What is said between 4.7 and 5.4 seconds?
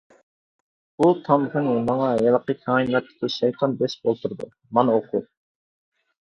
مانا ئوقۇ!